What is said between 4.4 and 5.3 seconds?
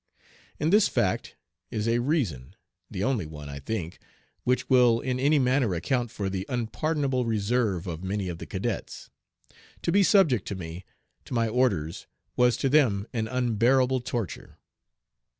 which will in